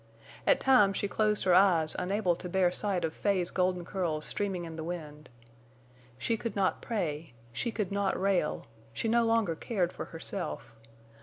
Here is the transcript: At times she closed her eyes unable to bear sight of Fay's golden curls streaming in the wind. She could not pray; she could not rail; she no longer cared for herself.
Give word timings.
At 0.47 0.59
times 0.59 0.97
she 0.97 1.07
closed 1.07 1.43
her 1.43 1.53
eyes 1.53 1.95
unable 1.99 2.35
to 2.37 2.49
bear 2.49 2.71
sight 2.71 3.05
of 3.05 3.13
Fay's 3.13 3.51
golden 3.51 3.85
curls 3.85 4.25
streaming 4.25 4.65
in 4.65 4.75
the 4.75 4.83
wind. 4.83 5.29
She 6.17 6.37
could 6.37 6.55
not 6.55 6.81
pray; 6.81 7.33
she 7.53 7.71
could 7.71 7.91
not 7.91 8.19
rail; 8.19 8.65
she 8.93 9.07
no 9.07 9.23
longer 9.27 9.53
cared 9.55 9.93
for 9.93 10.05
herself. 10.05 10.73